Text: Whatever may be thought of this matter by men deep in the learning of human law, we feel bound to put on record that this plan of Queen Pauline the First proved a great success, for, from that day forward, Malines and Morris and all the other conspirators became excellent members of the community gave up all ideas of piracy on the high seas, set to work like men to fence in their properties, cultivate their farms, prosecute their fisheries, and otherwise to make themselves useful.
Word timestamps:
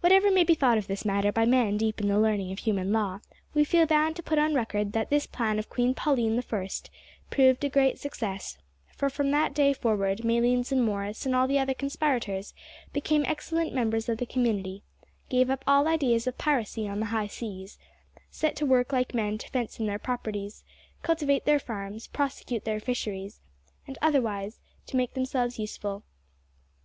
Whatever 0.00 0.32
may 0.32 0.42
be 0.42 0.56
thought 0.56 0.78
of 0.78 0.88
this 0.88 1.04
matter 1.04 1.30
by 1.30 1.44
men 1.44 1.76
deep 1.76 2.00
in 2.00 2.08
the 2.08 2.18
learning 2.18 2.50
of 2.50 2.58
human 2.58 2.92
law, 2.92 3.20
we 3.54 3.62
feel 3.62 3.86
bound 3.86 4.16
to 4.16 4.22
put 4.24 4.36
on 4.36 4.52
record 4.52 4.90
that 4.94 5.10
this 5.10 5.28
plan 5.28 5.60
of 5.60 5.68
Queen 5.70 5.94
Pauline 5.94 6.34
the 6.34 6.42
First 6.42 6.90
proved 7.30 7.62
a 7.62 7.68
great 7.68 8.00
success, 8.00 8.58
for, 8.96 9.08
from 9.08 9.30
that 9.30 9.54
day 9.54 9.72
forward, 9.72 10.24
Malines 10.24 10.72
and 10.72 10.84
Morris 10.84 11.24
and 11.24 11.36
all 11.36 11.46
the 11.46 11.60
other 11.60 11.72
conspirators 11.72 12.52
became 12.92 13.24
excellent 13.28 13.72
members 13.72 14.08
of 14.08 14.18
the 14.18 14.26
community 14.26 14.82
gave 15.28 15.48
up 15.48 15.62
all 15.68 15.86
ideas 15.86 16.26
of 16.26 16.36
piracy 16.36 16.88
on 16.88 16.98
the 16.98 17.06
high 17.14 17.28
seas, 17.28 17.78
set 18.32 18.56
to 18.56 18.66
work 18.66 18.92
like 18.92 19.14
men 19.14 19.38
to 19.38 19.48
fence 19.50 19.78
in 19.78 19.86
their 19.86 20.00
properties, 20.00 20.64
cultivate 21.02 21.44
their 21.44 21.60
farms, 21.60 22.08
prosecute 22.08 22.64
their 22.64 22.80
fisheries, 22.80 23.38
and 23.86 23.98
otherwise 24.02 24.58
to 24.84 24.96
make 24.96 25.14
themselves 25.14 25.60
useful. 25.60 26.02